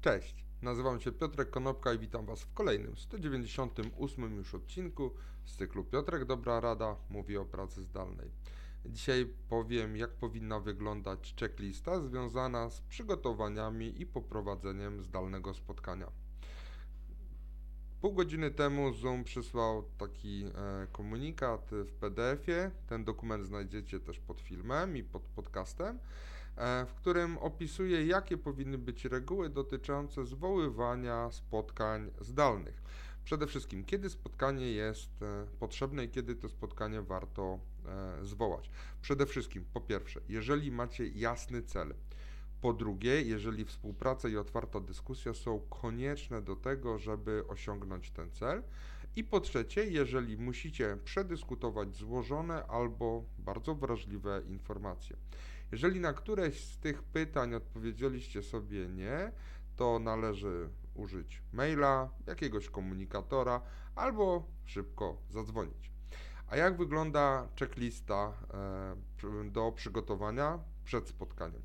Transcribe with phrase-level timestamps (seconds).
[0.00, 5.84] Cześć, nazywam się Piotrek Konopka i witam Was w kolejnym 198 już odcinku z cyklu
[5.84, 8.30] Piotrek Dobra Rada mówi o pracy zdalnej.
[8.86, 16.10] Dzisiaj powiem, jak powinna wyglądać checklista związana z przygotowaniami i poprowadzeniem zdalnego spotkania.
[18.00, 22.70] Pół godziny temu Zoom przysłał taki e, komunikat w PDF-ie.
[22.86, 25.98] Ten dokument znajdziecie też pod filmem i pod podcastem.
[26.58, 32.82] E, w którym opisuje, jakie powinny być reguły dotyczące zwoływania spotkań zdalnych.
[33.24, 38.70] Przede wszystkim, kiedy spotkanie jest e, potrzebne i kiedy to spotkanie warto e, zwołać.
[39.02, 41.94] Przede wszystkim, po pierwsze, jeżeli macie jasny cel.
[42.60, 48.62] Po drugie, jeżeli współpraca i otwarta dyskusja są konieczne do tego, żeby osiągnąć ten cel.
[49.16, 55.16] I po trzecie, jeżeli musicie przedyskutować złożone albo bardzo wrażliwe informacje.
[55.72, 59.32] Jeżeli na któreś z tych pytań odpowiedzieliście sobie nie,
[59.76, 63.60] to należy użyć maila, jakiegoś komunikatora
[63.94, 65.92] albo szybko zadzwonić.
[66.46, 68.32] A jak wygląda checklista
[69.24, 71.62] e, do przygotowania przed spotkaniem?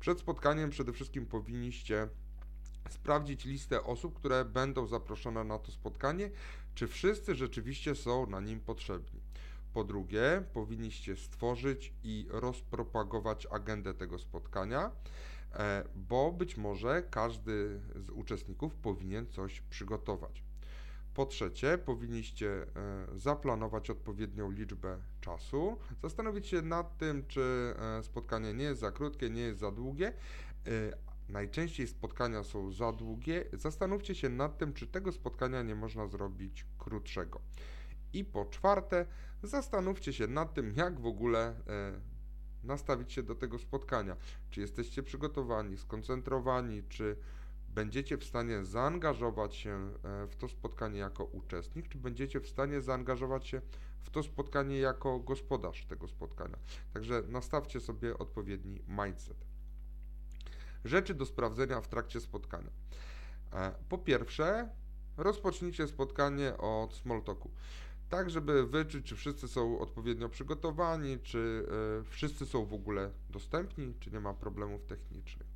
[0.00, 2.08] Przed spotkaniem przede wszystkim powinniście
[2.88, 6.30] sprawdzić listę osób, które będą zaproszone na to spotkanie,
[6.74, 9.20] czy wszyscy rzeczywiście są na nim potrzebni.
[9.74, 14.90] Po drugie, powinniście stworzyć i rozpropagować agendę tego spotkania,
[15.52, 20.44] e, bo być może każdy z uczestników powinien coś przygotować.
[21.14, 22.66] Po trzecie, powinniście e,
[23.18, 29.30] zaplanować odpowiednią liczbę czasu, zastanowić się nad tym, czy e, spotkanie nie jest za krótkie,
[29.30, 30.12] nie jest za długie.
[31.28, 33.44] Najczęściej spotkania są za długie.
[33.52, 37.40] Zastanówcie się nad tym, czy tego spotkania nie można zrobić krótszego.
[38.14, 39.06] I po czwarte,
[39.42, 42.00] zastanówcie się nad tym, jak w ogóle e,
[42.62, 44.16] nastawić się do tego spotkania.
[44.50, 47.16] Czy jesteście przygotowani, skoncentrowani, czy
[47.68, 52.80] będziecie w stanie zaangażować się e, w to spotkanie jako uczestnik, czy będziecie w stanie
[52.80, 53.60] zaangażować się
[54.02, 56.58] w to spotkanie jako gospodarz tego spotkania.
[56.92, 59.46] Także nastawcie sobie odpowiedni mindset.
[60.84, 62.70] Rzeczy do sprawdzenia w trakcie spotkania.
[63.52, 64.68] E, po pierwsze,
[65.16, 67.50] rozpocznijcie spotkanie od small talku
[68.08, 71.66] tak żeby wyczuć, czy wszyscy są odpowiednio przygotowani, czy
[72.00, 75.48] y, wszyscy są w ogóle dostępni, czy nie ma problemów technicznych.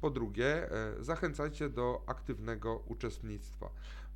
[0.00, 3.70] Po drugie, y, zachęcajcie do aktywnego uczestnictwa.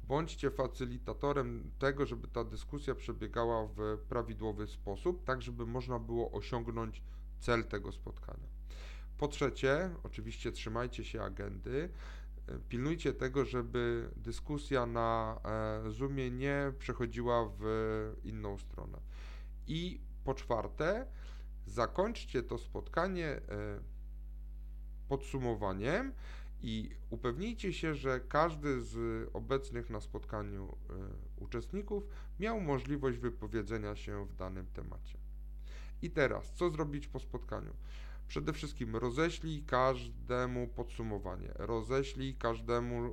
[0.09, 7.03] Bądźcie facylitatorem tego, żeby ta dyskusja przebiegała w prawidłowy sposób, tak żeby można było osiągnąć
[7.41, 8.49] cel tego spotkania.
[9.19, 11.89] Po trzecie, oczywiście trzymajcie się agendy
[12.69, 15.41] pilnujcie tego, żeby dyskusja na
[15.87, 17.65] e, Zoomie nie przechodziła w
[18.25, 18.99] inną stronę.
[19.67, 21.07] I po czwarte,
[21.67, 23.41] zakończcie to spotkanie e,
[25.09, 26.13] podsumowaniem
[26.61, 30.95] i upewnijcie się, że każdy z obecnych na spotkaniu e,
[31.37, 32.05] uczestników
[32.41, 35.19] miał możliwość wypowiedzenia się w danym temacie.
[36.03, 37.73] I teraz, co zrobić po spotkaniu?
[38.29, 43.11] Przede wszystkim roześlij każdemu podsumowanie, roześlij każdemu e,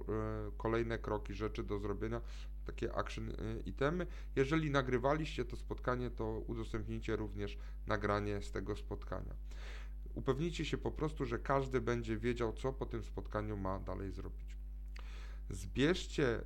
[0.58, 2.22] kolejne kroki, rzeczy do zrobienia,
[2.66, 3.34] takie action e,
[3.66, 4.08] itemy.
[4.36, 7.58] Jeżeli nagrywaliście to spotkanie, to udostępnijcie również
[7.88, 9.34] nagranie z tego spotkania.
[10.14, 14.56] Upewnijcie się po prostu, że każdy będzie wiedział, co po tym spotkaniu ma dalej zrobić.
[15.50, 16.42] Zbierzcie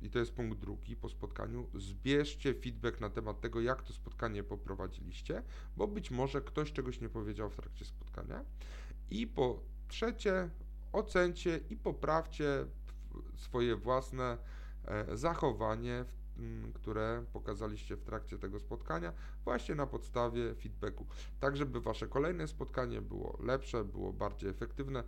[0.00, 4.44] i to jest punkt drugi po spotkaniu, zbierzcie feedback na temat tego, jak to spotkanie
[4.44, 5.42] poprowadziliście,
[5.76, 8.44] bo być może ktoś czegoś nie powiedział w trakcie spotkania.
[9.10, 10.50] I po trzecie,
[10.92, 12.66] ocencie i poprawcie
[13.36, 14.38] swoje własne
[14.84, 16.04] e, zachowanie,
[16.74, 19.12] które pokazaliście w trakcie tego spotkania,
[19.44, 21.06] właśnie na podstawie feedbacku,
[21.40, 25.04] tak żeby wasze kolejne spotkanie było lepsze, było bardziej efektywne.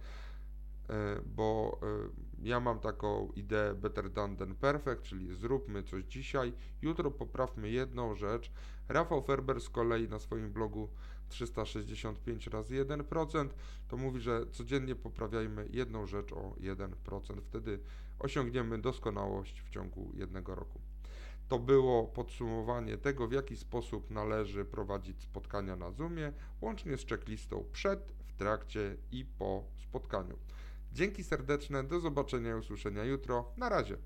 [0.91, 6.52] E, bo e, ja mam taką ideę better done than perfect, czyli zróbmy coś dzisiaj,
[6.82, 8.50] jutro poprawmy jedną rzecz.
[8.88, 10.88] Rafał Ferber z kolei na swoim blogu
[11.28, 13.48] 365 razy 1%
[13.88, 17.40] to mówi, że codziennie poprawiajmy jedną rzecz o 1%.
[17.42, 17.81] Wtedy
[18.19, 20.81] osiągniemy doskonałość w ciągu jednego roku.
[21.48, 27.64] To było podsumowanie tego, w jaki sposób należy prowadzić spotkania na Zoomie, łącznie z checklistą
[27.72, 30.38] przed, w trakcie i po spotkaniu.
[30.92, 33.52] Dzięki serdeczne, do zobaczenia i usłyszenia jutro.
[33.56, 33.96] Na razie.